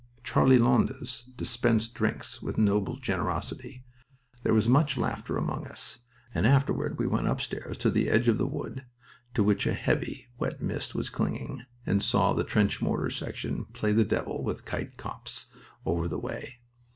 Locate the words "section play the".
13.11-14.03